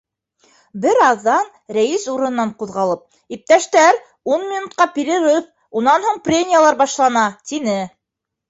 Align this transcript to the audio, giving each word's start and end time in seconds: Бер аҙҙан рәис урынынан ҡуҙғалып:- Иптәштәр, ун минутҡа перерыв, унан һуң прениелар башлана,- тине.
Бер 0.85 1.01
аҙҙан 1.07 1.49
рәис 1.77 2.05
урынынан 2.13 2.53
ҡуҙғалып:- 2.63 3.03
Иптәштәр, 3.37 3.99
ун 4.37 4.47
минутҡа 4.55 4.89
перерыв, 4.97 5.39
унан 5.83 6.09
һуң 6.11 6.19
прениелар 6.31 6.81
башлана,- 6.83 7.31
тине. 7.53 7.79